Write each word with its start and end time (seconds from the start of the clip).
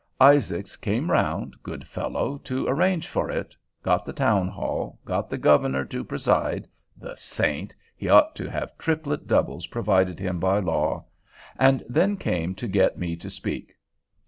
Isaacs 0.19 0.77
came 0.77 1.11
round, 1.11 1.61
good 1.61 1.87
fellow! 1.87 2.39
to 2.45 2.65
arrange 2.67 3.07
for 3.07 3.29
it—got 3.29 4.03
the 4.03 4.13
townhall, 4.13 4.97
got 5.05 5.29
the 5.29 5.37
Governor 5.37 5.85
to 5.85 6.03
preside 6.03 6.67
(the 6.97 7.15
saint!—he 7.15 8.09
ought 8.09 8.35
to 8.37 8.49
have 8.49 8.75
triplet 8.79 9.27
doubles 9.27 9.67
provided 9.67 10.19
him 10.19 10.39
by 10.39 10.57
law), 10.57 11.05
and 11.59 11.83
then 11.87 12.17
came 12.17 12.55
to 12.55 12.67
get 12.67 12.97
me 12.97 13.15
to 13.17 13.29
speak. 13.29 13.75